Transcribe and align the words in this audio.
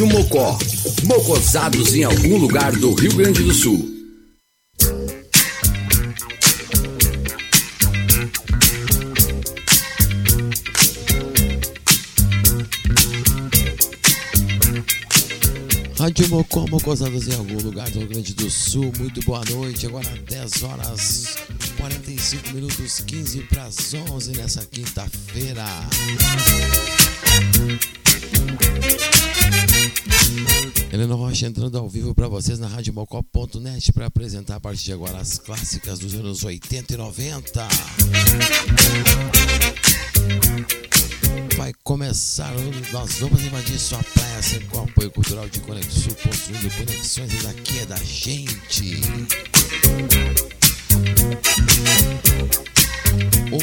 Rádio 0.00 0.18
Mocó, 0.18 0.58
mocosados 1.04 1.94
em 1.94 2.04
algum 2.04 2.38
lugar 2.38 2.72
do 2.72 2.94
Rio 2.94 3.14
Grande 3.16 3.42
do 3.42 3.52
Sul. 3.52 3.86
Rádio 15.98 16.28
Mocó, 16.30 16.66
mocosados 16.70 17.28
em 17.28 17.34
algum 17.34 17.60
lugar 17.60 17.90
do 17.90 17.98
Rio 17.98 18.08
Grande 18.08 18.32
do 18.32 18.48
Sul. 18.48 18.90
Muito 18.98 19.20
boa 19.26 19.42
noite. 19.50 19.86
Agora 19.86 20.08
10 20.26 20.62
horas 20.62 21.36
45 21.76 22.54
minutos, 22.54 23.00
15 23.00 23.40
para 23.42 23.64
as 23.64 23.92
11 23.92 24.32
nessa 24.32 24.64
quinta-feira. 24.64 25.66
Helena 30.92 31.14
Rocha 31.14 31.46
entrando 31.46 31.78
ao 31.78 31.88
vivo 31.88 32.14
para 32.14 32.28
vocês 32.28 32.58
na 32.58 32.66
radiomocó.net 32.66 33.92
para 33.92 34.06
apresentar 34.06 34.56
a 34.56 34.60
partir 34.60 34.84
de 34.84 34.92
agora 34.92 35.18
as 35.18 35.38
clássicas 35.38 35.98
dos 35.98 36.14
anos 36.14 36.44
80 36.44 36.94
e 36.94 36.96
90. 36.96 37.68
Vai 41.56 41.72
começar, 41.84 42.52
nós 42.92 43.14
vamos 43.20 43.44
invadir 43.44 43.78
sua 43.78 44.02
praia 44.02 44.42
sempre 44.42 44.66
com 44.68 44.78
o 44.78 44.84
apoio 44.84 45.10
cultural 45.10 45.48
de 45.48 45.60
Conexul, 45.60 46.14
construindo 46.16 46.76
conexões, 46.76 47.32
e 47.32 47.36
daqui 47.44 47.78
é 47.78 47.86
da 47.86 47.96
gente. 47.96 49.00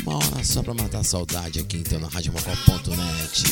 Uma 0.01 0.17
hora 0.17 0.44
só 0.44 0.63
para 0.63 0.73
matar 0.73 1.00
a 1.00 1.03
saudade 1.03 1.59
aqui 1.59 1.77
então 1.77 2.00
na 2.00 2.07
radiomocó.net. 2.07 3.44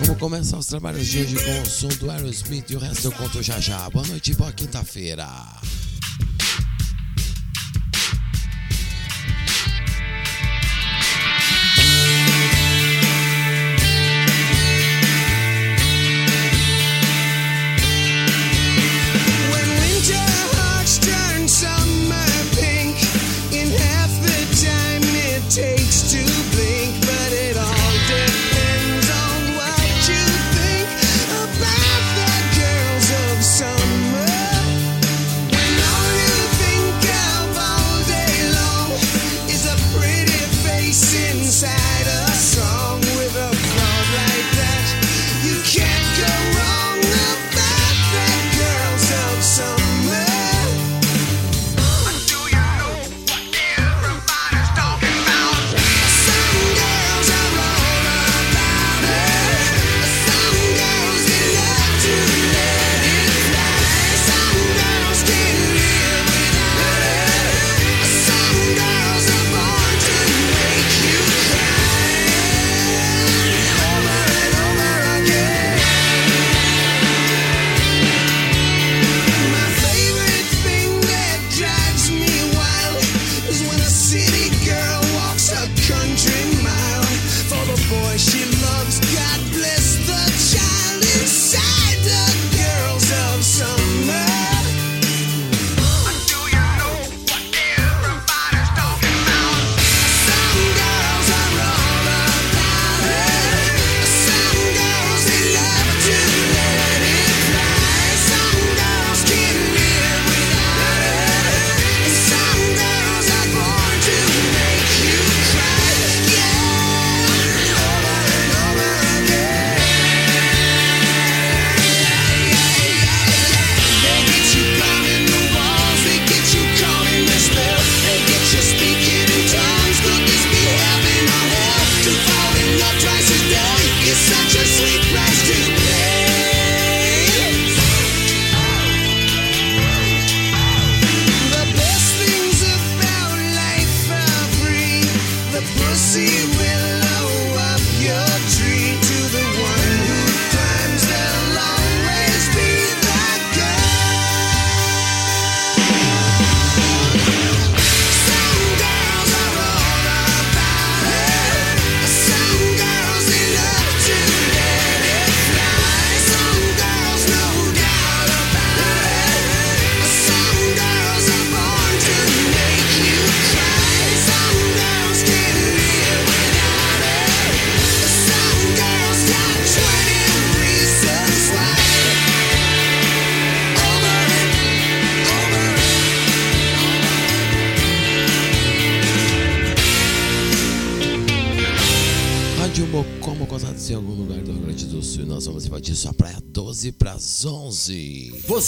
Vamos 0.00 0.18
começar 0.18 0.58
os 0.58 0.66
trabalhos 0.66 1.06
de 1.06 1.20
hoje 1.20 1.36
com 1.36 1.62
o 1.62 1.66
som 1.66 1.88
do 1.88 2.10
Aerosmith 2.10 2.70
e 2.70 2.76
o 2.76 2.78
resto 2.78 3.08
eu 3.08 3.12
conto 3.12 3.42
já 3.42 3.60
já. 3.60 3.88
Boa 3.90 4.06
noite 4.06 4.34
boa 4.34 4.52
quinta-feira. 4.52 5.26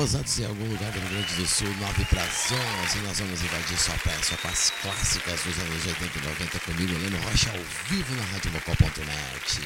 posados 0.00 0.38
em 0.38 0.46
algum 0.46 0.64
lugar 0.64 0.90
do 0.92 0.98
Rio 0.98 1.10
Grande 1.10 1.34
do 1.34 1.46
Sul, 1.46 1.68
9 1.78 2.04
para 2.06 2.22
as 2.22 2.50
11, 2.50 2.98
nós 3.00 3.18
vamos 3.18 3.44
invadir 3.44 3.78
sua 3.78 3.94
peça 3.98 4.34
com 4.38 4.48
as 4.48 4.72
clássicas 4.80 5.40
dos 5.42 5.58
anos 5.58 5.86
80 5.86 6.18
e 6.18 6.22
90 6.22 6.58
comigo, 6.60 6.92
Leno 6.98 7.18
Rocha, 7.18 7.50
ao 7.50 7.58
vivo 7.90 8.14
na 8.14 8.22
radiomocó.net. 8.32 9.60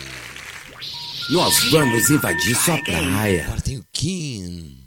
Nós 1.31 1.71
vamos 1.71 2.11
invadir 2.11 2.57
sua 2.57 2.83
praia. 2.83 3.45
Agora 3.45 3.61
tem 3.61 3.79
o 3.79 3.87
Kim. 3.93 4.84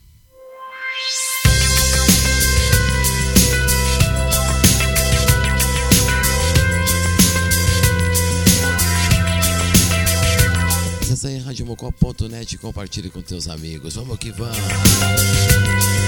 acesse 11.18 11.28
aí 11.28 11.40
radiomocó.net 11.40 12.54
e 12.54 12.58
compartilhe 12.60 13.10
com 13.10 13.22
teus 13.22 13.48
amigos. 13.48 13.96
Vamos 13.96 14.18
que 14.20 14.32
vamos! 14.32 16.07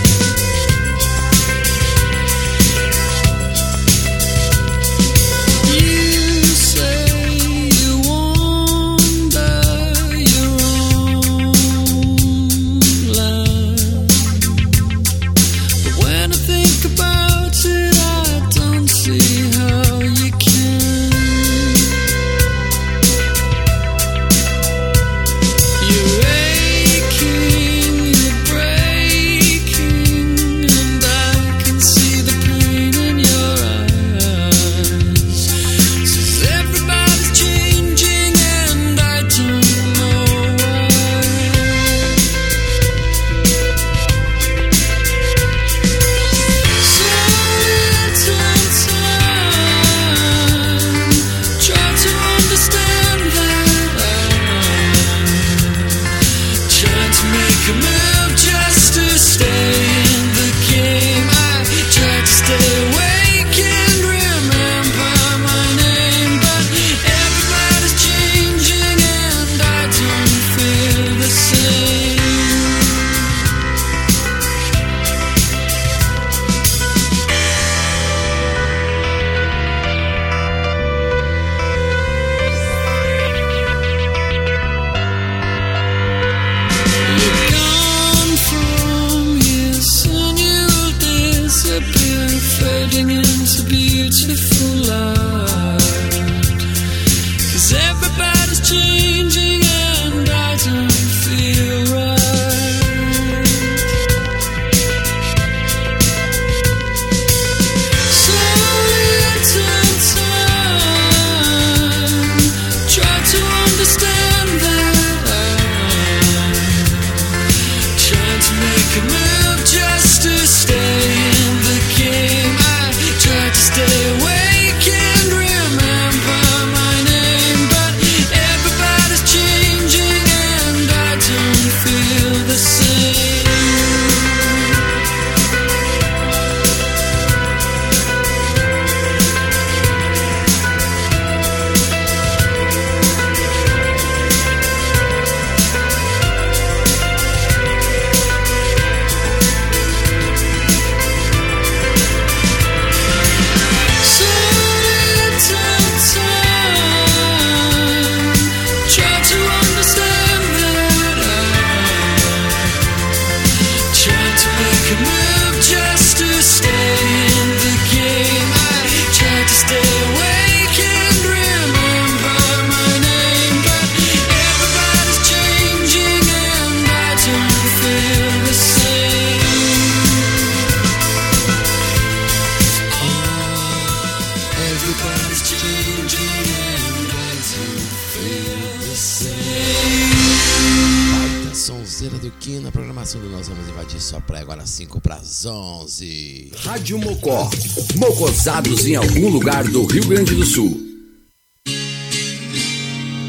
Terceira 191.69 192.17
do 192.17 192.31
Kim 192.31 192.61
na 192.61 192.71
programação 192.71 193.21
do 193.21 193.29
Nós 193.29 193.47
Vamos 193.47 193.67
Invadir 193.69 194.01
Sua 194.01 194.19
Praia, 194.19 194.41
agora 194.41 194.65
5 194.65 194.99
para 195.01 195.15
as 195.15 195.45
11. 195.45 196.51
Rádio 196.63 196.97
Mocó. 196.97 197.47
Mocosados 197.95 198.87
em 198.87 198.95
algum 198.95 199.29
lugar 199.29 199.63
do 199.65 199.85
Rio 199.85 200.07
Grande 200.07 200.33
do 200.33 200.43
Sul. 200.43 200.81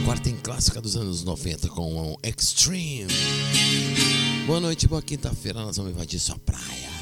Quarta 0.07 0.31
em 0.31 0.37
clássica 0.37 0.81
dos 0.81 0.97
anos 0.97 1.23
90 1.23 1.69
com 1.69 2.13
o 2.13 2.19
Extreme. 2.23 3.13
Boa 4.47 4.61
noite, 4.61 4.89
boa 4.89 5.03
quinta-feira, 5.03 5.61
nós 5.61 5.77
vamos 5.77 5.93
invadir 5.93 6.19
sua 6.19 6.39
praia. 6.39 7.00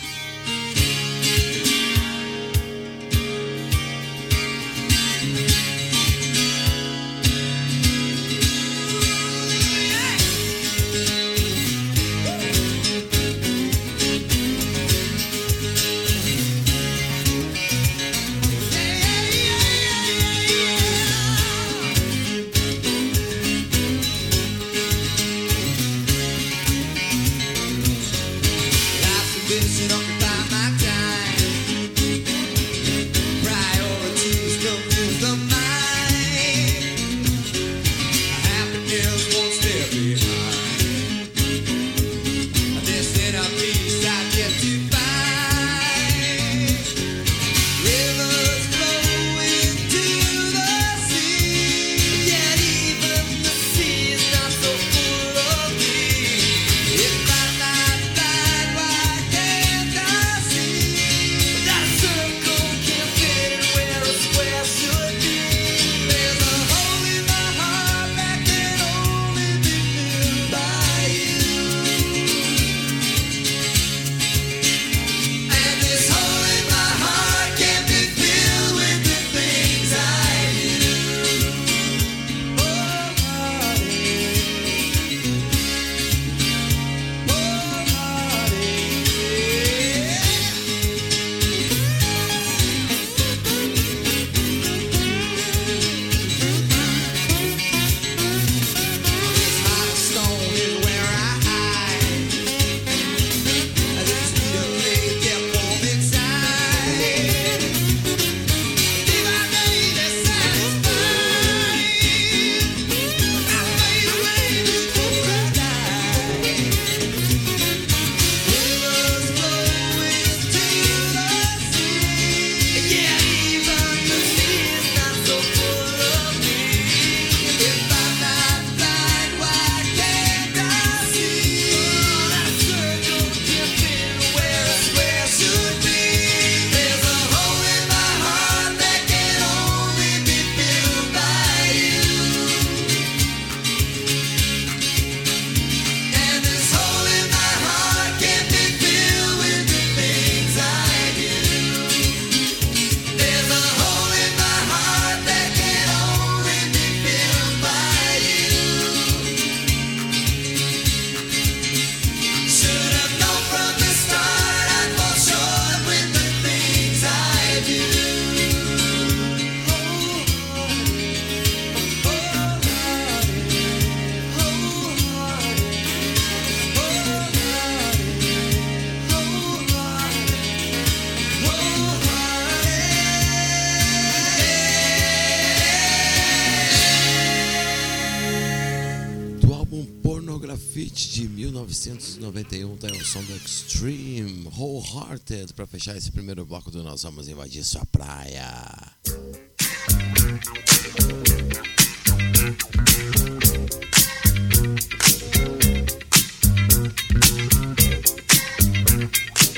Wholehearted, 194.91 195.53
para 195.53 195.67
fechar 195.67 195.97
esse 195.97 196.11
primeiro 196.11 196.47
bloco 196.47 196.71
do 196.71 196.83
Nós 196.83 197.03
Vamos 197.03 197.29
Invadir 197.29 197.63
Sua 197.63 197.85
Praia. 197.87 198.47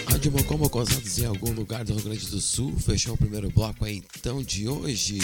Rádio 0.09 0.33
Mocó 0.33 0.57
Mocosados 0.57 1.19
em 1.19 1.27
algum 1.27 1.53
lugar 1.53 1.85
do 1.85 1.95
Rio 1.95 2.05
Grande 2.05 2.27
do 2.27 2.41
Sul 2.41 2.77
fechou 2.81 3.15
o 3.15 3.19
primeiro 3.19 3.51
bloco 3.51 3.85
aí 3.85 4.03
então 4.19 4.43
de 4.43 4.69
hoje. 4.69 5.19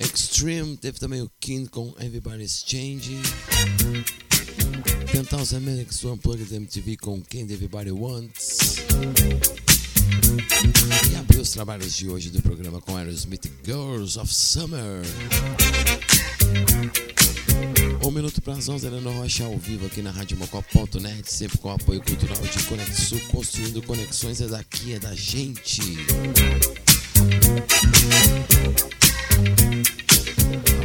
Extreme, 0.00 0.76
teve 0.78 0.98
também 0.98 1.20
o 1.20 1.30
King 1.38 1.68
com 1.68 1.94
Everybody's 2.00 2.64
Changing. 2.66 3.20
10,000 5.12 5.60
Minutes 5.60 6.00
to 6.00 6.12
Unplugged 6.12 6.52
MTV 6.52 6.96
com 6.98 7.20
Candy 7.22 7.54
Everybody 7.54 7.90
Wants. 7.90 8.76
E 11.10 11.16
abriu 11.16 11.40
os 11.40 11.50
trabalhos 11.50 11.96
de 11.96 12.08
hoje 12.08 12.30
do 12.30 12.42
programa 12.42 12.80
com 12.80 12.96
Aerosmith 12.96 13.50
Girls 13.64 14.18
of 14.18 14.32
Summer. 14.32 15.02
Um 18.04 18.10
minuto 18.10 18.40
para 18.42 18.54
as 18.54 18.68
11, 18.68 18.86
Helena 18.86 19.10
Rocha 19.10 19.44
ao 19.44 19.56
vivo 19.58 19.86
aqui 19.86 20.02
na 20.02 20.10
RadioMocó.net, 20.10 21.32
sempre 21.32 21.58
com 21.58 21.70
apoio 21.70 22.02
cultural 22.02 22.42
de 22.42 22.62
Conexul, 22.64 23.20
construindo 23.30 23.82
conexões 23.82 24.40
é 24.40 24.46
daqui, 24.46 24.92
é 24.94 24.98
da 24.98 25.14
gente. 25.14 25.80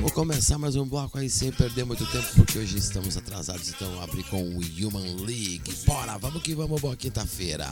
Vamos 0.04 0.16
começar 0.16 0.58
mais 0.58 0.76
um 0.76 0.86
bloco 0.86 1.18
aí 1.18 1.30
sem 1.30 1.50
perder 1.50 1.86
muito 1.86 2.06
tempo, 2.08 2.28
porque 2.36 2.60
hoje 2.60 2.78
estamos 2.78 3.16
atrasados, 3.16 3.70
então 3.70 4.02
abrir 4.02 4.24
com 4.26 4.44
o 4.44 4.58
Human 4.58 5.16
League. 5.22 5.64
Bora, 5.86 6.18
vamos 6.18 6.44
que 6.44 6.54
vamos, 6.54 6.82
boa 6.82 6.94
quinta-feira. 6.94 7.70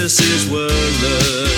princesses 0.00 0.48
were 0.48 0.66
loved. 0.66 1.49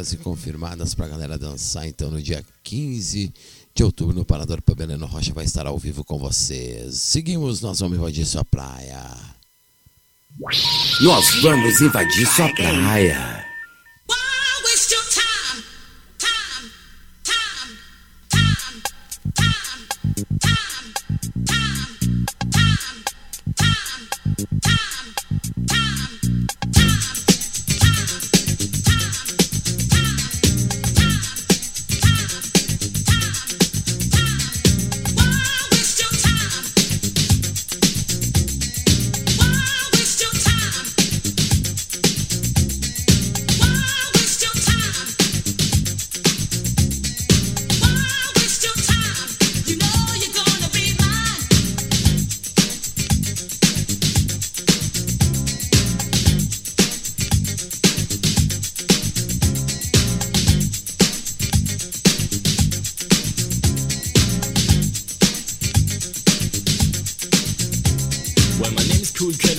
Clássicas 0.00 0.12
e 0.12 0.16
confirmadas 0.16 0.94
pra 0.94 1.08
galera 1.08 1.38
dançar. 1.38 1.86
Então 1.86 2.10
no 2.10 2.20
dia 2.20 2.44
15 2.62 3.32
de 3.74 3.84
outubro 3.84 4.14
no 4.14 4.24
Parador 4.24 4.60
Pub, 4.62 4.80
Heleno 4.80 5.06
Rocha 5.06 5.32
vai 5.32 5.44
estar 5.44 5.66
ao 5.66 5.78
vivo 5.78 6.02
com 6.02 6.18
vocês. 6.18 6.96
Seguimos, 6.96 7.60
nós 7.60 7.80
vamos 7.80 7.98
invadir 7.98 8.24
sua 8.24 8.44
praia. 8.44 9.16
Nós 11.02 11.42
vamos 11.42 11.80
invadir 11.80 12.26
sua 12.26 12.48
praia. 12.54 13.39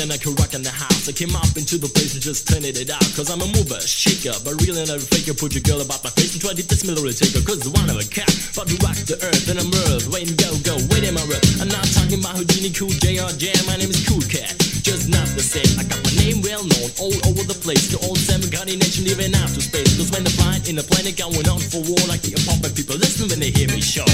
And 0.01 0.11
I 0.11 0.17
can 0.17 0.33
rock 0.41 0.57
in 0.57 0.65
the 0.65 0.73
house. 0.73 1.05
I 1.05 1.13
came 1.13 1.37
up 1.37 1.53
into 1.53 1.77
the 1.77 1.85
place 1.85 2.17
and 2.17 2.21
just 2.21 2.49
turned 2.49 2.65
it 2.65 2.89
out. 2.89 3.05
Cause 3.13 3.29
I'm 3.29 3.37
a 3.37 3.49
mover, 3.53 3.77
shaker, 3.77 4.33
but 4.41 4.57
really 4.65 4.81
not 4.81 4.97
a 4.97 5.05
faker. 5.05 5.37
Put 5.37 5.53
your 5.53 5.61
girl 5.61 5.85
about 5.85 6.01
my 6.01 6.09
face 6.17 6.33
and 6.33 6.41
try 6.41 6.57
to 6.57 6.65
this 6.65 6.81
military 6.81 7.13
taker. 7.13 7.45
Cause 7.45 7.69
one 7.69 7.85
of 7.85 8.01
a 8.01 8.07
cat, 8.09 8.27
about 8.49 8.65
to 8.65 8.77
rock 8.81 8.97
the 9.05 9.21
earth 9.21 9.45
and 9.45 9.61
I'm 9.61 9.69
earth. 9.93 10.09
Wait 10.09 10.25
and 10.25 10.37
go, 10.41 10.49
go, 10.65 10.75
wait 10.89 11.05
in 11.05 11.13
my 11.13 11.21
rep. 11.29 11.41
I'm 11.61 11.69
not 11.69 11.85
talking 11.93 12.17
about 12.17 12.33
Houdini, 12.33 12.73
Cool 12.73 12.89
J 12.97 13.21
or 13.21 13.29
Jam. 13.37 13.61
My 13.69 13.77
name 13.77 13.93
is 13.93 14.01
Cool 14.09 14.25
Cat. 14.25 14.57
Just 14.81 15.05
not 15.05 15.29
the 15.37 15.45
same. 15.45 15.69
I 15.77 15.85
got 15.85 16.01
my 16.01 16.13
name 16.17 16.41
well 16.41 16.65
known 16.65 16.89
all 16.97 17.13
over 17.29 17.45
the 17.45 17.57
place. 17.61 17.93
The 17.93 18.01
old 18.01 18.17
seven 18.17 18.49
county 18.49 18.81
nation 18.81 19.05
living 19.05 19.37
to 19.37 19.61
space. 19.61 20.01
Cause 20.01 20.09
when 20.09 20.25
the 20.25 20.33
flying 20.33 20.65
in 20.65 20.81
the 20.81 20.85
planet 20.87 21.13
going 21.13 21.45
on 21.45 21.61
for 21.61 21.85
war, 21.85 22.01
like 22.09 22.25
the 22.25 22.33
apartment 22.41 22.73
people 22.73 22.97
listen 22.97 23.29
when 23.29 23.37
they 23.37 23.53
hear 23.53 23.69
me 23.69 23.81
show. 23.85 24.07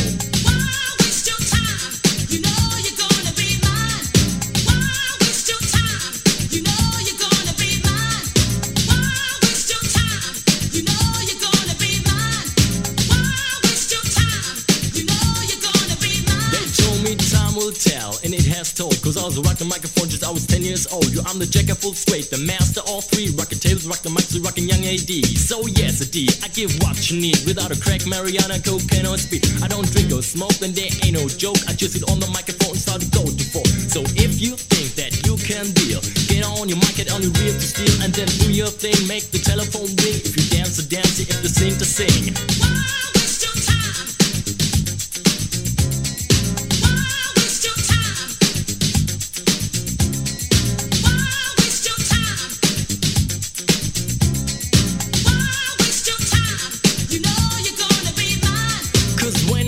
I 19.18 19.26
was 19.26 19.38
rocking 19.42 19.66
the 19.66 19.74
microphone 19.74 20.10
just 20.10 20.24
I 20.24 20.32
was 20.32 20.46
10 20.46 20.62
years 20.62 20.86
old. 20.94 21.10
Yo, 21.10 21.22
I'm 21.26 21.40
the 21.40 21.50
jack 21.50 21.70
of 21.74 21.78
full 21.82 21.94
straight, 21.98 22.30
the 22.30 22.38
master 22.38 22.82
all 22.86 23.02
three. 23.02 23.34
Rocking 23.34 23.58
tables, 23.58 23.90
rock 23.90 24.00
the 24.06 24.10
mics, 24.14 24.38
rocking 24.38 24.70
young 24.70 24.86
AD. 24.86 25.10
So 25.36 25.66
yes, 25.74 26.02
a 26.02 26.08
D, 26.08 26.30
I 26.46 26.48
give 26.54 26.70
what 26.86 26.96
you 27.10 27.18
need. 27.20 27.42
Without 27.50 27.74
a 27.74 27.78
crack, 27.82 28.06
marijuana, 28.06 28.62
cocaine, 28.62 29.10
or 29.10 29.18
speed. 29.18 29.42
I 29.64 29.68
don't 29.68 29.90
drink 29.90 30.14
or 30.14 30.22
smoke, 30.22 30.62
and 30.62 30.74
there 30.78 30.90
ain't 31.04 31.18
no 31.18 31.26
joke. 31.28 31.58
I 31.68 31.74
just 31.74 31.98
sit 31.98 32.06
on 32.08 32.22
the 32.22 32.30
microphone 32.30 32.78
and 32.78 32.82
start 32.82 33.02
to 33.02 33.10
go 33.10 33.26
to 33.26 33.46
four. 33.50 33.66
So 33.90 34.06
if 34.22 34.38
you 34.38 34.54
think 34.56 34.94
that 35.02 35.12
you 35.26 35.36
can 35.42 35.66
deal, 35.74 36.00
get 36.30 36.46
on 36.46 36.70
your 36.70 36.78
mic, 36.78 36.96
get 36.96 37.10
on 37.10 37.26
your 37.26 37.34
reel 37.42 37.56
to 37.58 37.68
steal, 37.68 37.94
and 38.06 38.14
then 38.14 38.30
do 38.44 38.54
your 38.54 38.70
thing. 38.70 38.98
Make 39.10 39.34
the 39.34 39.42
telephone 39.42 39.90
ring. 40.06 40.22
If 40.22 40.38
you 40.38 40.46
dance, 40.54 40.78
to 40.78 40.86
dance. 40.86 41.18
If 41.20 41.34
you 41.42 41.50
sing, 41.50 41.76
to 41.76 41.88
sing. 41.88 42.97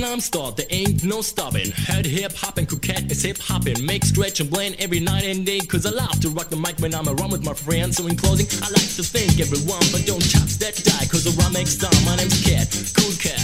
I'm 0.10 0.20
start, 0.20 0.58
there 0.58 0.66
ain't 0.72 1.04
no 1.04 1.22
stopping. 1.22 1.70
Head 1.70 2.04
hip 2.04 2.34
hopping, 2.34 2.66
coquette 2.66 3.12
is 3.12 3.22
hip 3.22 3.38
hopping. 3.38 3.86
Make 3.86 4.04
stretch 4.04 4.40
and 4.40 4.50
blend 4.50 4.78
every 4.80 5.00
night 5.00 5.24
and 5.24 5.46
day. 5.46 5.60
Cause 5.60 5.86
I 5.86 5.92
love 5.92 6.20
to 6.22 6.30
rock 6.30 6.50
the 6.50 6.56
mic 6.56 6.80
when 6.80 6.96
I'm 6.96 7.08
around 7.08 7.32
with 7.32 7.46
my 7.46 7.54
friends. 7.54 7.98
So 7.98 8.08
in 8.08 8.16
closing, 8.16 8.48
I 8.66 8.74
like 8.74 8.90
to 8.98 9.04
thank 9.06 9.40
everyone, 9.40 9.86
but 9.94 10.10
don't 10.10 10.26
touch 10.34 10.58
that 10.66 10.74
die. 10.82 11.06
Cause 11.14 11.30
the 11.30 11.34
rhyme 11.38 11.54
makes 11.54 11.78
time. 11.78 11.94
My 12.10 12.16
name's 12.18 12.42
Cat, 12.42 12.66
cool 12.98 13.14
cat. 13.22 13.38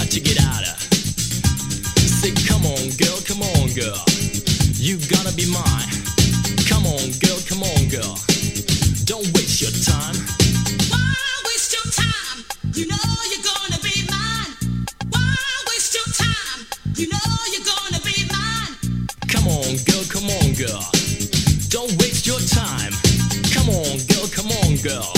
I 0.00 0.08
check 0.08 0.24
it 0.24 0.40
out. 0.40 0.64
Say, 2.24 2.32
come 2.48 2.64
on, 2.64 2.88
girl, 2.96 3.20
come 3.28 3.44
on, 3.44 3.68
girl. 3.76 4.00
You 4.80 4.96
gotta 5.12 5.36
be 5.36 5.44
mine. 5.52 5.92
Come 6.72 6.88
on, 6.88 7.12
girl, 7.20 7.36
come 7.44 7.60
on, 7.68 7.92
girl. 7.92 8.16
Don't 9.04 9.28
waste 9.36 9.60
your 9.60 9.74
time. 9.84 10.16
Why 10.88 11.12
waste 11.52 11.76
your 11.76 11.84
time? 11.92 12.48
You 12.72 12.88
know 12.88 13.12
you're 13.28 13.41
Come 23.64 23.74
on, 23.76 23.98
girl, 24.08 24.26
come 24.26 24.50
on, 24.64 24.74
girl. 24.82 25.12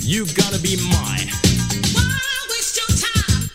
You 0.00 0.26
gotta 0.36 0.60
be 0.60 0.76
mine. 0.92 1.30
Why 1.94 2.12
waste 2.50 2.76
your 2.76 2.92
time? 3.08 3.48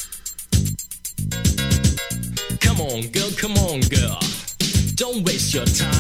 Come 2.59 2.81
on, 2.81 3.01
girl, 3.11 3.29
come 3.37 3.55
on, 3.57 3.81
girl. 3.81 4.19
Don't 4.95 5.23
waste 5.23 5.53
your 5.53 5.65
time. 5.65 5.94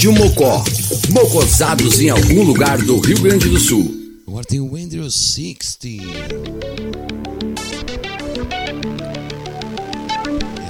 Rádio 0.00 0.12
Mocó. 0.14 0.64
Mocosados 1.10 2.00
em 2.00 2.08
algum 2.08 2.42
lugar 2.42 2.78
do 2.78 2.98
Rio 3.00 3.20
Grande 3.20 3.50
do 3.50 3.60
Sul. 3.60 3.94
Agora 4.26 4.46
tem 4.46 4.58
o 4.58 4.74
Andrew 4.74 5.10
Sixty. 5.10 6.00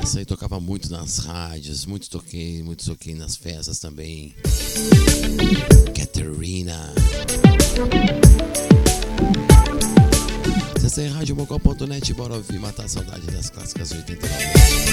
Essa 0.02 0.18
aí 0.18 0.24
tocava 0.24 0.58
muito 0.58 0.90
nas 0.90 1.18
rádios, 1.18 1.86
muito 1.86 2.10
toquei, 2.10 2.60
muito 2.64 2.84
toquei 2.84 3.14
nas 3.14 3.36
festas 3.36 3.78
também. 3.78 4.34
Caterina. 5.96 6.92
Essa 10.84 11.02
aí 11.02 11.06
é 11.06 11.10
radiomocó.net, 11.10 12.14
bora 12.14 12.34
ouvir, 12.34 12.58
matar 12.58 12.86
a 12.86 12.88
saudade 12.88 13.24
das 13.28 13.48
clássicas 13.48 13.92
89. 13.92 14.89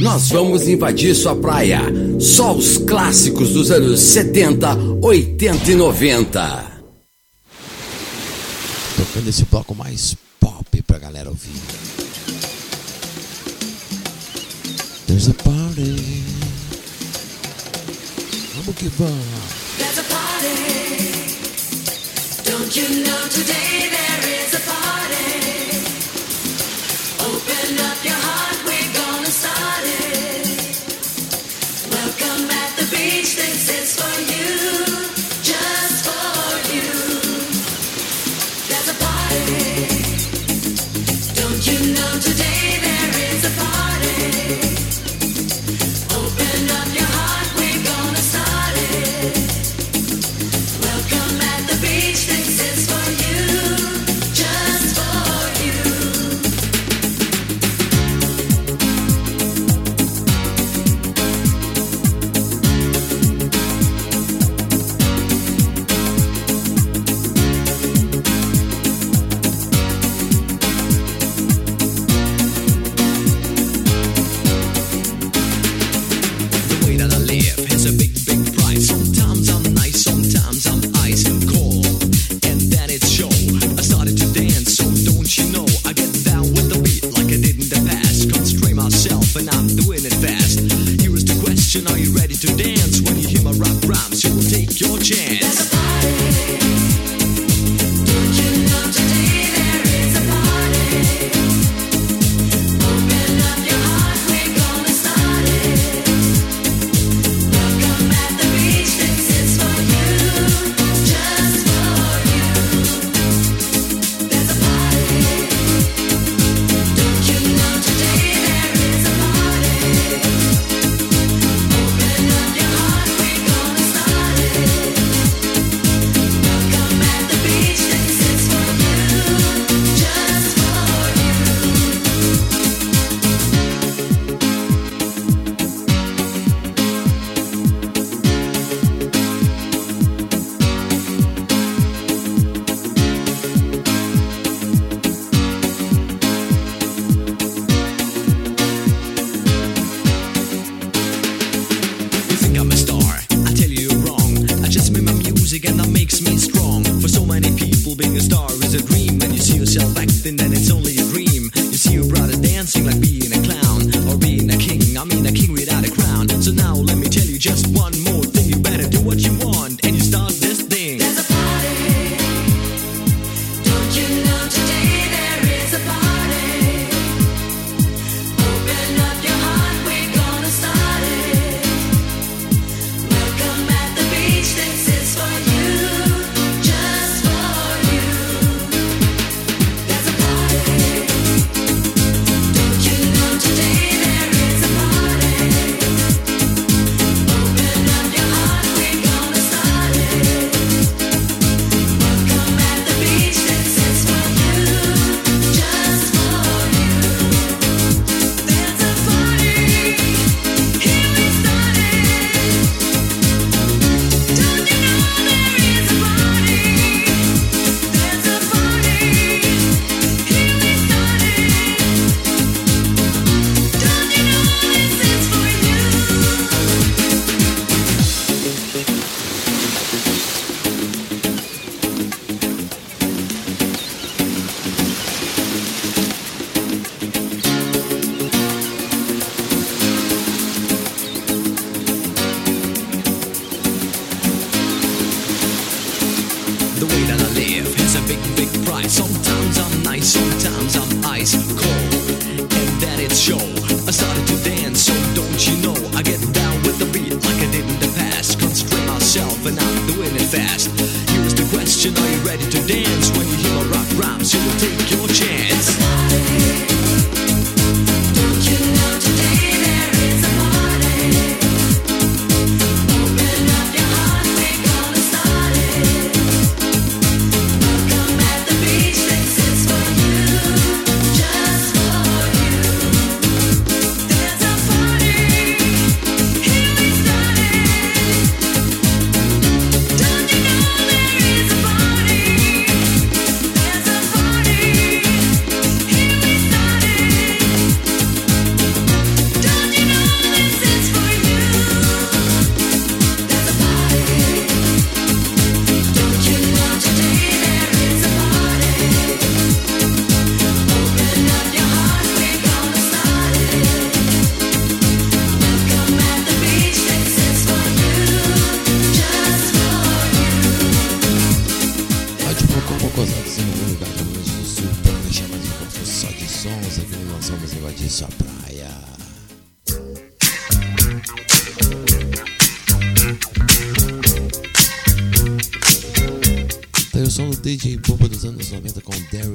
Nós 0.00 0.28
vamos 0.30 0.68
invadir 0.68 1.14
sua 1.14 1.36
praia. 1.36 1.80
Só 2.18 2.54
os 2.54 2.78
clássicos 2.78 3.52
dos 3.52 3.70
anos 3.70 4.00
70, 4.00 4.76
80 5.02 5.70
e 5.70 5.74
90. 5.74 6.72
Tocando 8.96 9.28
esse 9.28 9.44
bloco 9.44 9.74
mais 9.74 10.16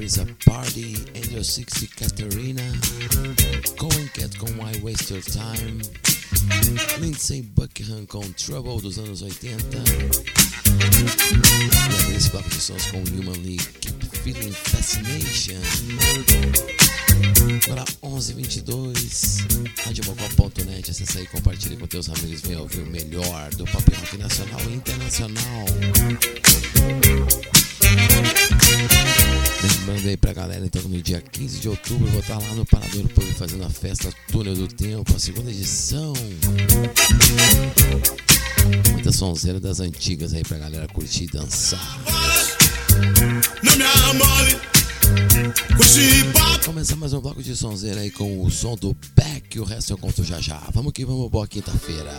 is 0.10 0.18
a 0.18 0.26
party 0.50 0.98
in 1.14 1.22
your 1.30 1.44
60 1.44 1.86
Caterina. 1.96 2.66
Go 3.78 3.88
and 3.94 4.12
get 4.14 4.36
com 4.40 4.58
Why 4.58 4.74
Waste 4.82 5.12
Your 5.12 5.22
Time. 5.22 5.84
Lindsay 7.00 7.44
Buckingham 7.44 8.08
com 8.08 8.24
Trouble 8.34 8.82
dos 8.82 8.98
anos 8.98 9.22
80. 9.22 9.78
E 9.78 9.82
a 11.94 11.98
principal 12.08 12.42
de 12.42 12.56
sons 12.56 12.88
com 12.88 12.98
Human 12.98 13.38
League 13.44 13.68
Keep 13.82 14.04
Feeling 14.24 14.52
Fascination. 14.52 15.62
Agora 17.66 17.86
11h22, 18.02 19.46
radiobocó.net, 19.86 20.90
acessa 20.90 21.20
aí, 21.20 21.28
compartilhe 21.28 21.78
com 21.78 21.86
teus 21.86 22.10
amigos, 22.10 22.42
vem 22.42 22.58
ouvir 22.58 22.82
o 22.82 22.88
melhor 22.88 23.52
do 23.52 23.64
pop 23.66 23.96
rock 23.96 24.18
nacional 24.18 24.60
e 24.70 24.74
internacional. 24.74 25.68
Lembrando 29.62 30.08
aí 30.08 30.16
pra 30.16 30.32
galera, 30.32 30.66
então, 30.66 30.82
no 30.84 31.02
dia 31.02 31.20
15 31.20 31.60
de 31.60 31.68
outubro, 31.68 32.08
vou 32.08 32.22
estar 32.22 32.40
lá 32.40 32.56
no 32.56 32.66
Paradeiro 32.66 33.10
Pub 33.10 33.26
fazendo 33.34 33.66
a 33.66 33.70
festa 33.70 34.10
Túnel 34.32 34.56
do 34.56 34.68
Tempo, 34.68 35.14
a 35.14 35.20
segunda 35.20 35.52
edição. 35.52 36.14
Muita 38.94 39.12
sonzeira 39.12 39.60
das 39.60 39.82
antigas 39.82 40.34
aí 40.34 40.44
pra 40.44 40.58
galera 40.58 40.88
curtir 40.88 41.26
e 41.26 41.28
dançar. 41.28 42.00
Começar 46.64 46.96
mais 46.96 47.14
um 47.14 47.20
bloco 47.20 47.44
de 47.44 47.56
sonzeira 47.56 48.00
aí 48.00 48.12
com 48.12 48.42
o 48.42 48.50
som 48.50 48.76
do 48.76 48.96
Beck. 49.16 49.60
O 49.60 49.66
resto 49.66 49.92
eu 49.92 49.98
conto 49.98 50.24
já 50.24 50.40
já. 50.40 50.62
Vamos 50.74 50.94
que 50.94 51.04
vamos, 51.04 51.30
boa 51.30 51.48
quinta-feira. 51.48 52.14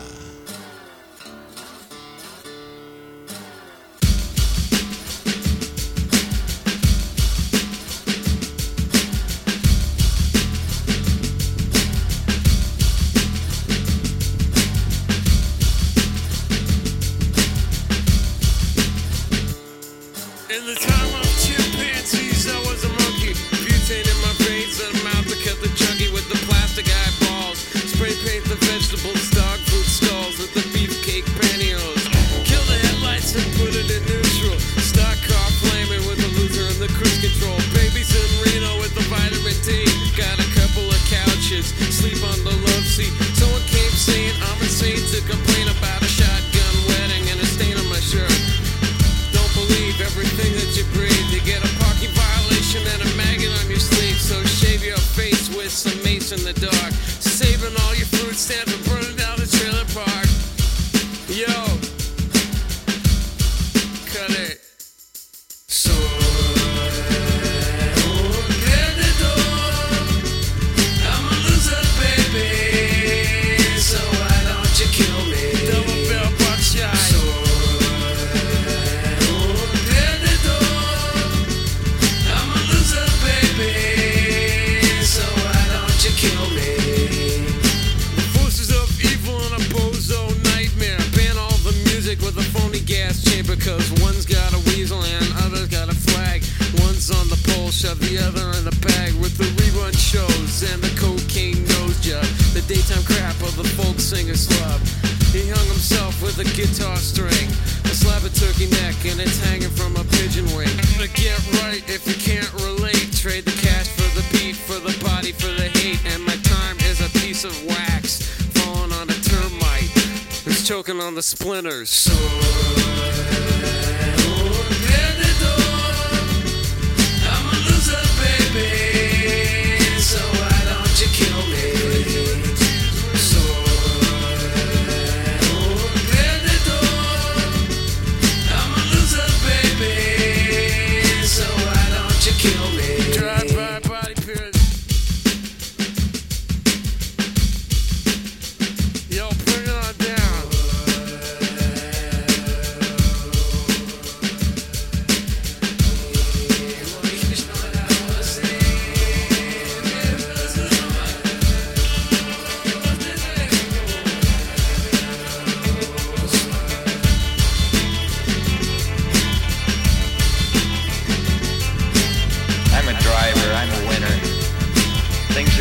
Sleep 41.63 42.30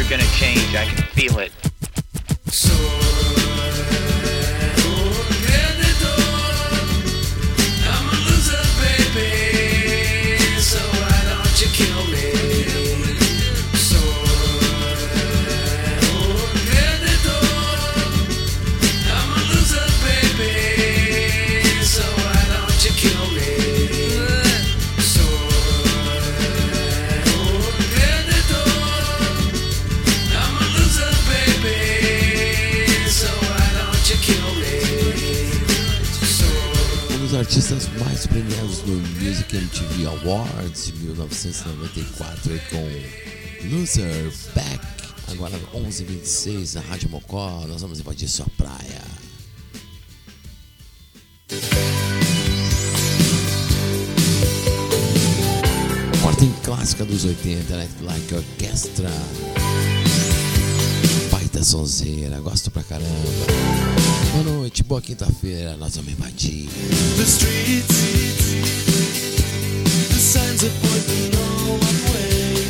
gonna 0.09 0.23
change. 0.23 0.75
I 0.75 0.85
can 0.85 1.03
feel 1.13 1.37
it. 1.37 1.51
So 2.47 3.08
artistas 37.59 37.89
mais 37.99 38.25
premiados 38.25 38.83
no 38.85 38.95
Music 39.21 39.53
MTV 39.53 40.05
Awards 40.05 40.85
de 40.85 40.93
1994 40.93 42.61
com 42.69 43.67
Loser 43.67 44.31
Back. 44.55 44.79
Agora 45.27 45.59
11h26 45.73 46.75
na 46.75 46.81
Rádio 46.81 47.09
Mocó, 47.09 47.65
nós 47.67 47.81
vamos 47.81 47.99
invadir 47.99 48.29
sua 48.29 48.45
praia. 48.57 49.01
Ordem 56.23 56.53
clássica 56.63 57.03
dos 57.03 57.25
80, 57.25 57.75
Like 58.03 58.35
Orquestra. 58.35 59.09
Eita, 61.59 61.63
sonzeira, 61.63 62.39
gosto 62.39 62.71
pra 62.71 62.81
caramba. 62.83 63.09
Boa 64.31 64.43
noite, 64.43 64.81
boa 64.81 65.01
quinta-feira, 65.01 65.75
nós 65.75 65.95
vamos 65.97 66.13
invadir. 66.13 66.69
The 67.17 67.25
streets, 67.25 67.87
the 70.07 70.19
signs 70.19 70.63
are 70.63 70.71
pointing 70.79 71.35
all 71.35 71.73
one 71.73 71.99
way. 72.13 72.63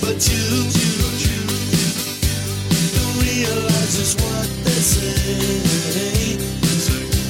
But 0.00 0.28
you, 0.28 0.36
you, 0.36 0.92
you, 1.24 1.46
don't 2.94 3.16
realize 3.22 4.14
what 4.16 4.48
they 4.64 4.80
say. 4.82 6.36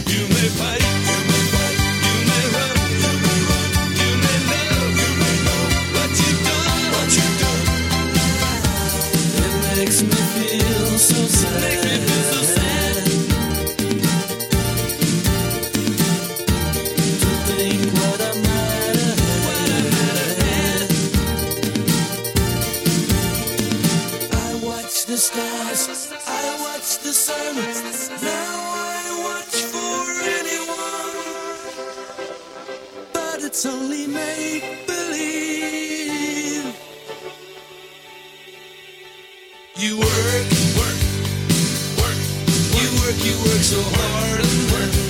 You 0.09 0.29
may 0.29 0.49
fight. 0.59 0.90
so 11.11 11.27
silly. 11.27 11.80
You 43.31 43.37
work 43.37 43.63
so 43.63 43.81
hard 43.81 44.41
and 44.41 44.73
work. 44.73 45.10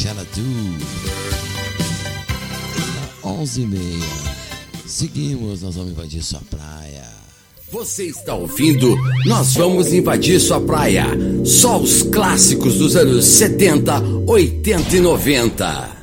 Xanadu. 0.00 0.40
11h30. 3.22 3.78
Seguimos, 4.86 5.60
nós 5.60 5.74
vamos 5.74 5.92
invadir 5.92 6.22
sua 6.22 6.40
praia. 6.48 7.04
Você 7.70 8.04
está 8.06 8.34
ouvindo? 8.34 8.96
Nós 9.26 9.54
vamos 9.54 9.92
invadir 9.92 10.40
sua 10.40 10.58
praia. 10.58 11.06
Só 11.44 11.78
os 11.78 12.02
clássicos 12.02 12.78
dos 12.78 12.96
anos 12.96 13.26
70, 13.26 14.02
80 14.26 14.96
e 14.96 15.00
90. 15.00 15.99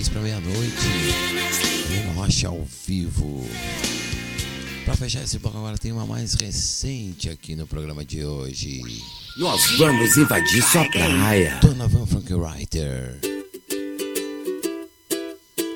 26 0.00 0.08
para 0.08 0.22
meia-noite. 0.22 0.86
Helena 1.90 2.12
Rocha 2.14 2.48
ao 2.48 2.66
vivo. 2.86 3.46
Para 4.84 4.96
fechar 4.96 5.22
esse 5.22 5.38
bloco 5.38 5.58
agora 5.58 5.76
tem 5.76 5.92
uma 5.92 6.06
mais 6.06 6.34
recente 6.34 7.28
aqui 7.28 7.54
no 7.54 7.66
programa 7.66 8.04
de 8.04 8.24
hoje. 8.24 8.80
Nós 9.36 9.76
vamos 9.76 10.16
invadir 10.16 10.62
sua 10.62 10.88
praia. 10.88 11.58
Donovan 11.60 12.06
Frankwriter. 12.06 13.20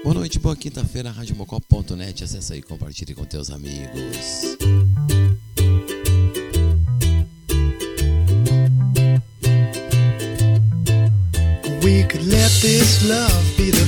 Boa 0.02 0.14
noite, 0.14 0.38
boa 0.38 0.56
quinta-feira, 0.56 1.10
radiomocó.net. 1.10 2.24
Acesse 2.24 2.54
aí, 2.54 2.62
compartilhe 2.62 3.14
com 3.14 3.24
teus 3.24 3.50
amigos. 3.50 4.56
We 11.84 12.02
could 12.04 12.24
let 12.24 12.50
this 12.62 13.06
love 13.06 13.56
be 13.58 13.70
the 13.70 13.83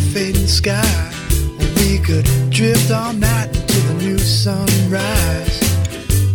fading 0.46 0.48
sky. 0.48 1.12
Or 1.58 1.66
we 1.76 1.98
could 1.98 2.24
drift 2.50 2.90
all 2.90 3.12
night 3.12 3.48
until 3.48 3.82
the 3.82 3.94
new 4.04 4.18
sunrise. 4.18 5.60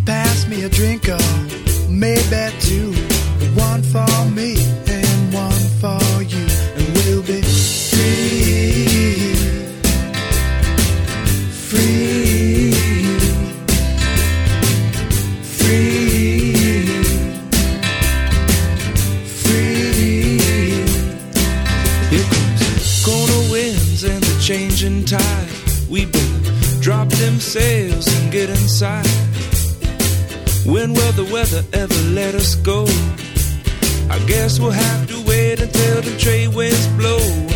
Pass 0.06 0.48
me 0.48 0.64
a 0.64 0.70
drink 0.70 1.10
of 1.10 1.90
maybe 1.90 2.52
two. 2.60 2.94
One 3.56 3.84
for 3.84 4.26
me 4.32 4.56
When 30.66 30.94
will 30.94 31.12
the 31.14 31.28
weather 31.32 31.64
ever 31.74 32.02
let 32.14 32.36
us 32.36 32.56
go? 32.56 32.86
I 34.10 34.20
guess 34.28 34.60
we'll 34.60 34.72
have 34.72 35.08
to 35.08 35.24
wait 35.26 35.60
until 35.60 36.02
the 36.02 36.16
trade 36.18 36.50
winds 36.54 36.88
blow 36.90 37.51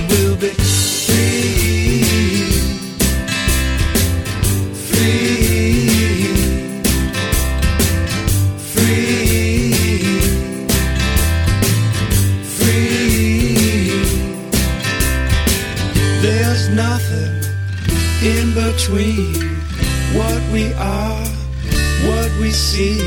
see. 22.75 22.99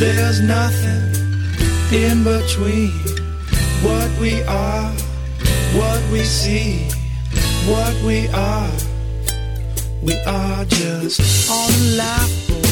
There's 0.00 0.40
nothing 0.40 1.02
in 1.92 2.24
between 2.24 2.92
what 3.84 4.08
we 4.18 4.42
are, 4.44 4.90
what 5.80 6.00
we 6.10 6.22
see, 6.24 6.88
what 7.72 7.94
we 8.08 8.28
are. 8.28 8.72
We 10.02 10.14
are 10.24 10.64
just 10.64 11.20
on 11.50 11.68
a 11.68 11.82
lifeboat, 12.02 12.64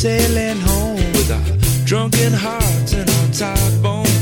sailing 0.00 0.60
home 0.70 1.06
with 1.16 1.30
our 1.30 1.84
drunken 1.86 2.32
hearts 2.32 2.92
and 2.94 3.08
our 3.08 3.28
tired 3.32 3.76
bones. 3.80 4.18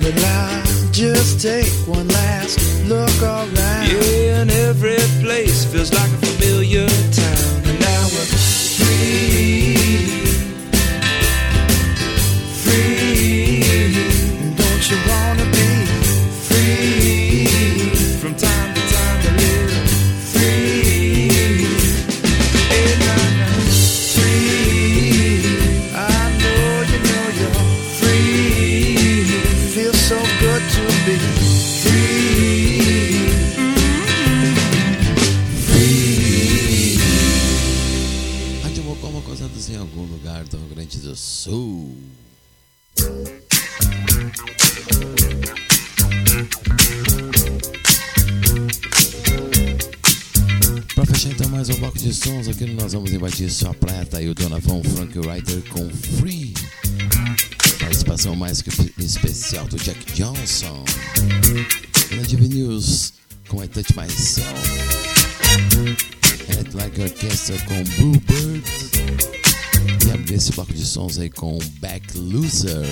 But 0.00 0.16
I 0.16 0.64
just 0.90 1.42
take 1.42 1.70
one 1.86 2.08
last 2.08 2.56
look 2.88 3.16
around. 3.22 3.52
Yeah, 3.92 4.40
and 4.40 4.50
every 4.50 5.04
place 5.22 5.66
feels 5.70 5.92
like 5.92 6.10
a 6.16 6.20
familiar 6.26 6.88
town. 7.12 7.25
Touch 63.76 63.94
Myself. 63.94 64.48
Act 66.48 66.74
Like 66.74 66.98
Orchestra 66.98 67.58
com 67.66 67.84
Bluebird. 68.00 68.64
E 70.06 70.12
abrir 70.12 70.36
esse 70.36 70.50
bloco 70.52 70.72
de 70.72 70.82
sons 70.82 71.18
aí 71.18 71.28
com 71.28 71.58
Back 71.78 72.16
Loser. 72.16 72.86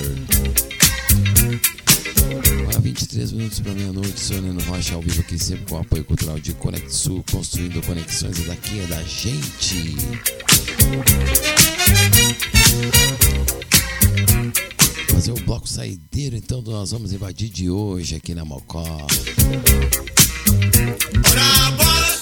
Agora 2.61 2.81
23 2.81 3.33
minutos 3.33 3.61
para 3.61 3.73
meia-noite, 3.73 4.21
Sonando 4.21 4.63
Rocha 4.65 4.95
ao 4.95 5.01
vivo 5.01 5.23
aqui 5.23 5.39
sempre 5.39 5.65
com 5.65 5.77
o 5.77 5.79
apoio 5.79 6.05
cultural 6.05 6.39
de 6.39 6.53
Conect 6.53 6.95
Sul, 6.95 7.25
construindo 7.33 7.81
conexões 7.87 8.39
e 8.41 8.43
daqui 8.43 8.81
é 8.81 8.87
da 8.87 9.03
gente. 9.05 9.97
Fazer 15.09 15.33
o 15.33 15.41
bloco 15.47 15.67
saideiro, 15.67 16.37
então 16.37 16.61
nós 16.61 16.91
vamos 16.91 17.15
invadir 17.15 17.49
de 17.49 17.71
hoje 17.71 18.17
aqui 18.17 18.35
na 18.35 18.45
Mocó. 18.45 18.85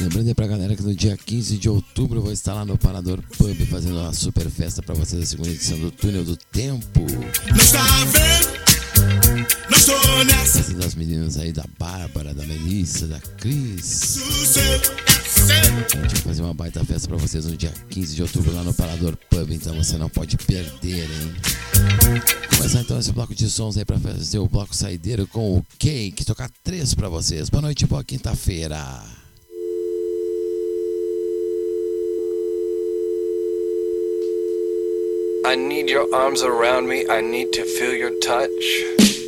Lembrando 0.01 0.29
aí 0.29 0.35
pra 0.35 0.47
galera 0.47 0.75
que 0.75 0.83
no 0.83 0.95
dia 0.95 1.17
15 1.17 1.59
de 1.59 1.69
outubro 1.69 2.19
eu 2.19 2.23
vou 2.23 2.33
estar 2.33 2.55
lá 2.55 2.65
no 2.65 2.77
Parador 2.77 3.23
Pub 3.39 3.57
fazendo 3.71 3.99
uma 4.01 4.13
super 4.13 4.51
festa 4.51 4.83
pra 4.83 4.95
vocês, 4.95 5.23
a 5.23 5.27
segunda 5.27 5.51
edição 5.51 5.79
do 5.79 5.91
Túnel 5.91 6.25
do 6.25 6.37
Tempo. 6.37 7.01
Não 7.49 7.57
está 7.57 7.85
vendo? 8.07 8.63
Não 9.71 9.79
estou 9.79 10.25
nessa. 10.25 10.59
Festa 10.59 10.75
das 10.75 10.95
meninas 10.95 11.39
aí 11.39 11.53
da 11.53 11.65
Bárbara, 11.79 12.35
da 12.35 12.45
Melissa, 12.45 13.07
da 13.07 13.21
Cris. 13.39 15.12
Sucesso. 15.43 15.73
A 15.97 16.03
gente 16.03 16.15
vai 16.15 16.23
fazer 16.23 16.43
uma 16.43 16.55
baita 16.55 16.85
festa 16.85 17.09
pra 17.09 17.17
vocês 17.17 17.45
no 17.47 17.57
dia 17.57 17.73
15 17.91 18.15
de 18.15 18.23
outubro 18.23 18.55
lá 18.55 18.63
no 18.63 18.73
Parador 18.73 19.17
Pub, 19.29 19.51
então 19.51 19.75
você 19.75 19.99
não 19.99 20.09
pode 20.09 20.37
perder, 20.37 21.05
hein? 21.11 21.35
Começar 22.57 22.81
então 22.81 22.99
esse 22.99 23.11
bloco 23.13 23.35
de 23.35 23.51
sons 23.51 23.77
aí 23.77 23.85
pra 23.85 23.99
fazer 23.99 24.39
o 24.39 24.47
bloco 24.47 24.75
saideiro 24.75 25.27
com 25.27 25.57
o 25.57 25.67
Cake, 25.79 26.25
tocar 26.25 26.49
três 26.63 26.95
pra 26.95 27.09
vocês. 27.09 27.51
Boa 27.51 27.63
noite, 27.63 27.87
boa 27.87 28.05
quinta-feira. 28.05 28.79
I 35.45 35.57
need 35.57 35.91
your 35.91 36.07
arms 36.15 36.43
around 36.43 36.89
me. 36.89 37.05
I 37.11 37.21
need 37.21 37.53
to 37.55 37.65
feel 37.65 37.93
your 37.93 38.13
touch. 38.21 39.22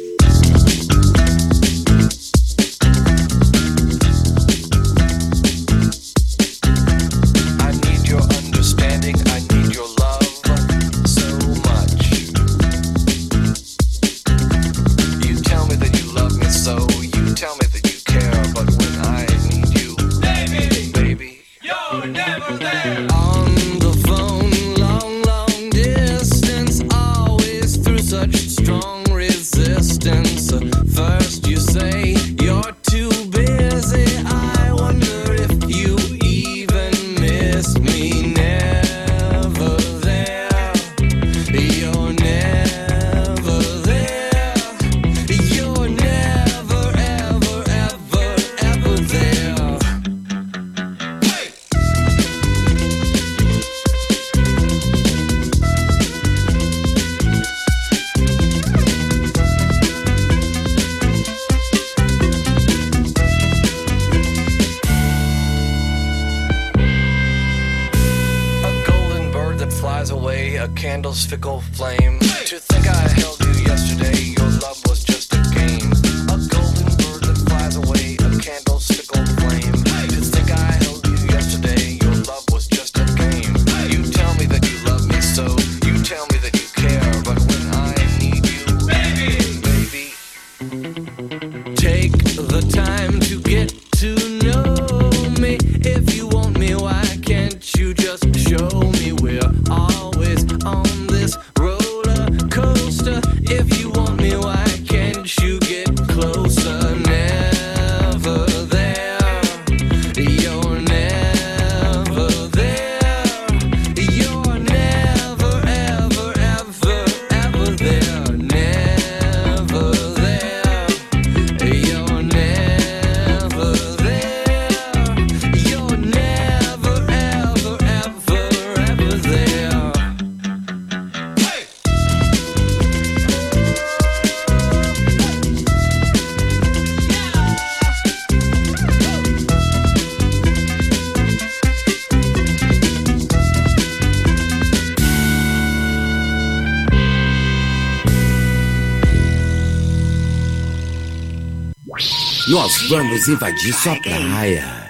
Nós 152.48 152.88
vamos 152.90 153.26
invadir 153.26 153.72
sua 153.72 153.96
praia. 153.96 154.83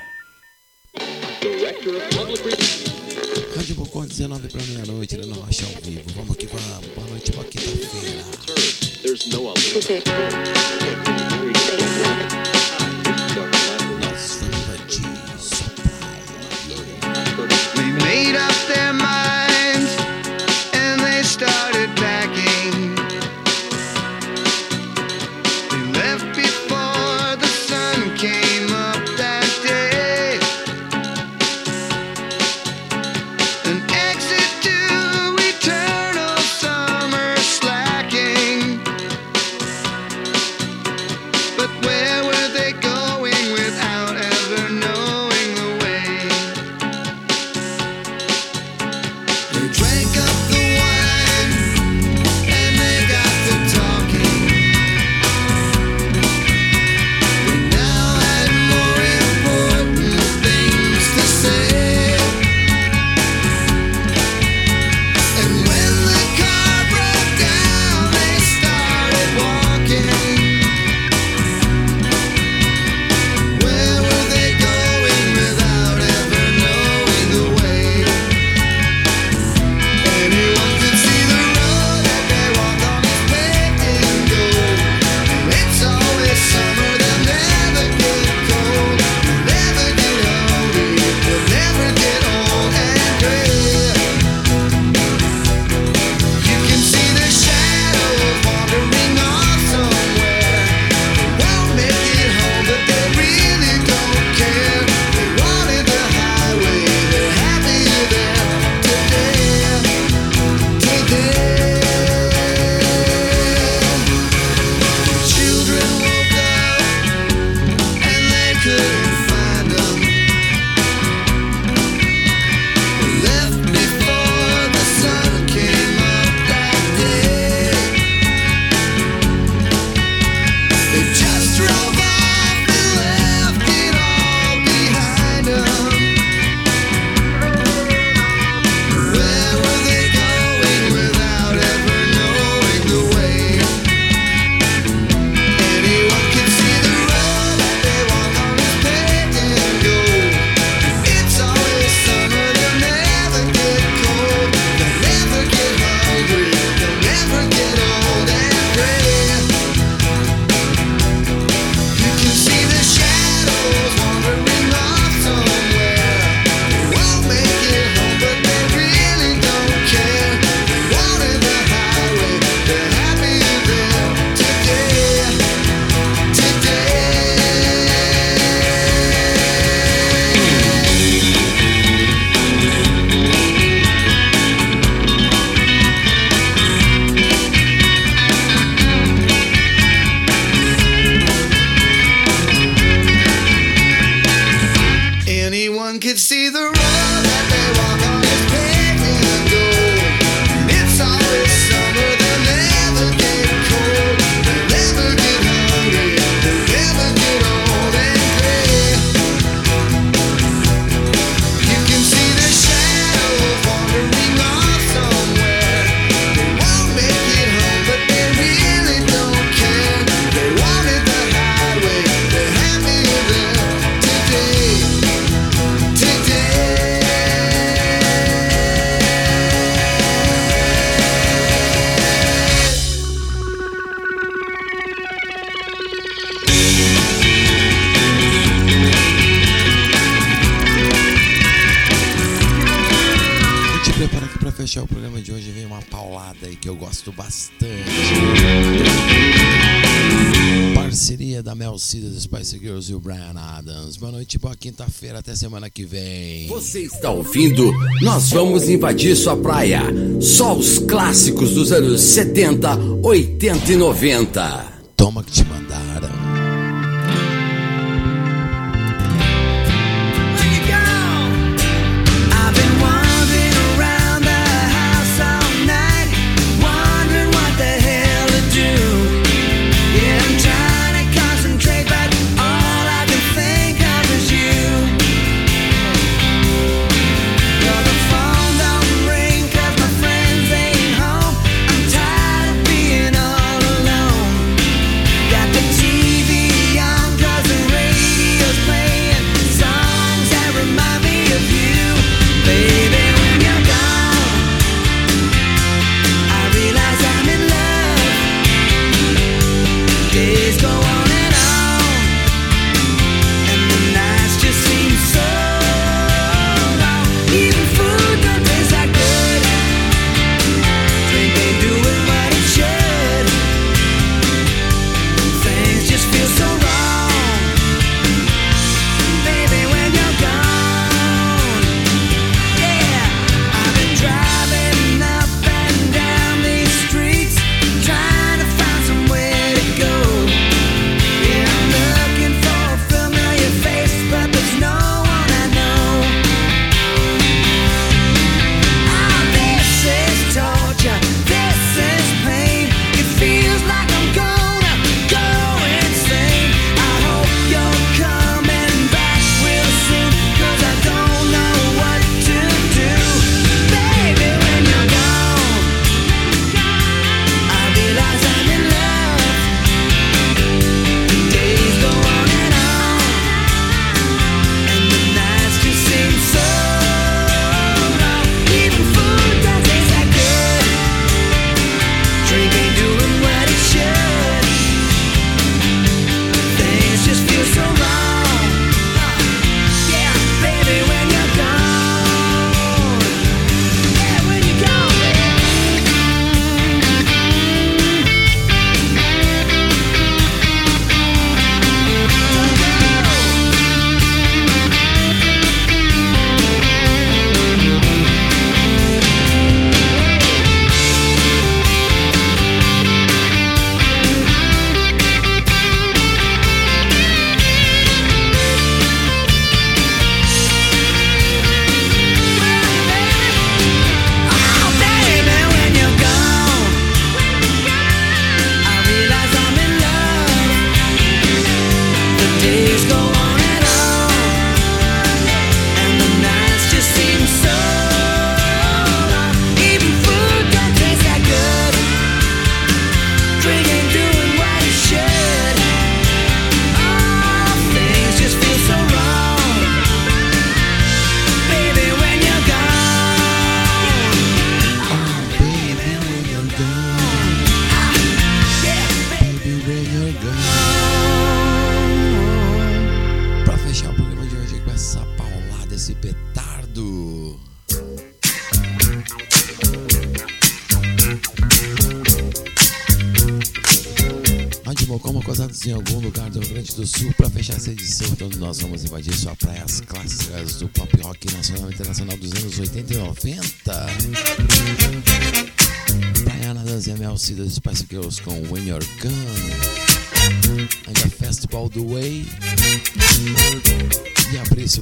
Da 251.54 251.56
Mel 251.56 251.78
C, 251.78 252.00
das 252.00 252.24
Spice 252.24 252.58
Girls 252.58 252.90
e 252.90 252.94
o 252.94 253.00
Brian 253.00 253.34
Adams. 253.36 253.96
Boa 253.96 254.12
noite, 254.12 254.38
boa 254.38 254.56
quinta-feira, 254.56 255.20
até 255.20 255.34
semana 255.36 255.70
que 255.70 255.84
vem. 255.84 256.48
Você 256.48 256.80
está 256.80 257.10
ouvindo? 257.10 257.72
Nós 258.02 258.30
vamos 258.30 258.68
invadir 258.68 259.16
sua 259.16 259.36
praia. 259.36 259.82
Só 260.20 260.56
os 260.56 260.80
clássicos 260.80 261.52
dos 261.52 261.72
anos 261.72 262.00
70, 262.00 262.76
80 263.02 263.72
e 263.72 263.76
90. 263.76 264.72
Toma 264.96 265.22
que 265.22 265.30
te 265.30 265.44
mandaram. 265.44 266.23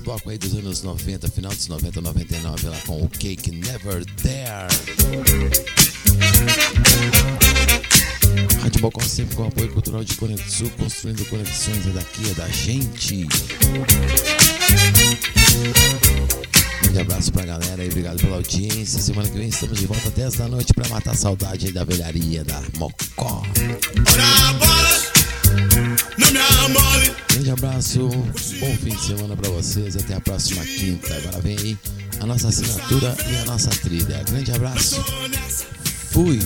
Bloco 0.02 0.28
aí 0.30 0.36
dos 0.36 0.54
anos 0.54 0.82
90, 0.82 1.30
final 1.30 1.52
dos 1.52 1.68
90, 1.68 2.00
99, 2.00 2.68
lá 2.68 2.76
com 2.86 3.02
o 3.02 3.08
Cake 3.08 3.50
Never 3.52 4.04
There. 4.16 4.68
Rádio 8.60 8.80
Balcão 8.80 9.08
sempre 9.08 9.36
com 9.36 9.46
apoio 9.46 9.72
cultural 9.72 10.02
de 10.04 10.14
Conexul, 10.16 10.70
construindo 10.70 11.24
conexões 11.26 11.86
é 11.86 11.90
daqui, 11.90 12.30
é 12.30 12.34
da 12.34 12.48
gente. 12.48 13.26
Grande 16.82 17.00
abraço 17.00 17.32
pra 17.32 17.44
galera 17.46 17.82
aí, 17.82 17.88
obrigado 17.88 18.20
pela 18.20 18.36
audiência. 18.36 19.00
Semana 19.00 19.28
que 19.28 19.38
vem 19.38 19.48
estamos 19.48 19.78
de 19.78 19.86
volta 19.86 20.08
às 20.08 20.14
10 20.14 20.34
da 20.34 20.48
noite 20.48 20.74
pra 20.74 20.88
matar 20.88 21.12
a 21.12 21.14
saudade 21.14 21.66
aí 21.66 21.72
da 21.72 21.84
velharia 21.84 22.44
da 22.44 22.60
Mocó. 22.76 23.42
Grande 27.32 27.50
abraço, 27.50 28.10
bom 28.60 28.76
fim 28.76 28.90
de 28.90 29.06
semana 29.06 29.34
para 29.34 29.48
vocês. 29.48 29.96
Até 29.96 30.14
a 30.14 30.20
próxima 30.20 30.62
quinta. 30.64 31.14
Agora 31.14 31.40
vem 31.40 31.56
aí 31.56 31.78
a 32.20 32.26
nossa 32.26 32.48
assinatura 32.48 33.16
e 33.30 33.36
a 33.36 33.44
nossa 33.46 33.70
trilha. 33.70 34.22
Grande 34.28 34.52
abraço. 34.52 35.02
Fui. 36.10 36.38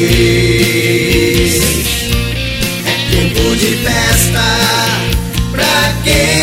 tempo 3.11 3.55
de 3.55 3.75
festa 3.83 4.41
pra 5.51 5.93
quem. 6.03 6.34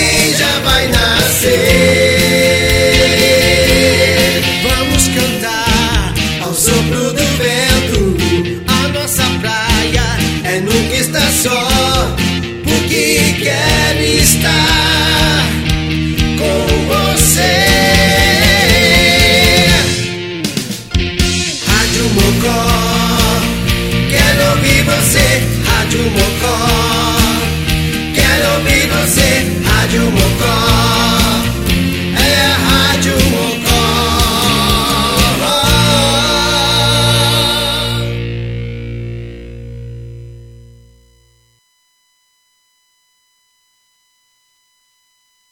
rádio 29.92 30.10
Mocó. 30.10 30.61